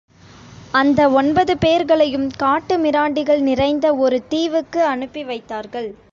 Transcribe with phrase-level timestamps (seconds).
[0.71, 5.95] அந்த ஒன்பது பேர்களையும் காட்டுமிராண்டிகள் நிறைந்த ஒரு தீவுக்கு அனுப்பி வைத்தார்கள்.